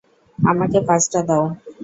আমাকে 0.39 0.77
পাঁচটা 0.87 1.19
দাও। 1.27 1.43